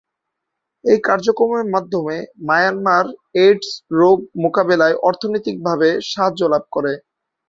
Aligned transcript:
এই 0.85 0.99
কার্যক্রমের 1.03 1.65
মাধ্যমে 1.73 2.15
মায়ানমার 2.47 3.05
এইডস 3.37 3.69
রোগ 3.99 4.17
মোকাবিলায় 4.43 4.95
অর্থনৈতিকভাবে 5.07 5.89
সাহায্য 6.11 6.41
লাভ 6.53 6.63
করে। 6.71 6.93